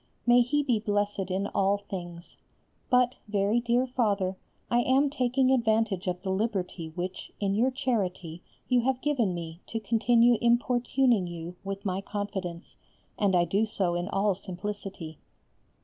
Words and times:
May 0.25 0.41
He 0.41 0.63
be 0.63 0.79
blessed 0.79 1.29
in 1.29 1.45
all 1.45 1.77
things. 1.77 2.35
But, 2.89 3.13
very 3.27 3.59
dear 3.59 3.85
Father, 3.85 4.35
I 4.67 4.79
am 4.81 5.11
taking 5.11 5.51
advantage 5.51 6.07
of 6.07 6.23
the 6.23 6.31
liberty 6.31 6.89
which 6.95 7.31
in 7.39 7.53
your 7.53 7.69
charity 7.69 8.41
you 8.67 8.81
have 8.81 9.03
given 9.03 9.35
me 9.35 9.61
to 9.67 9.79
continue 9.79 10.39
importuning 10.41 11.27
you 11.27 11.55
with 11.63 11.85
my 11.85 12.01
confidence, 12.01 12.77
and 13.19 13.35
I 13.35 13.45
do 13.45 13.67
so 13.67 13.93
in 13.93 14.07
all 14.07 14.33
simplicity. 14.33 15.19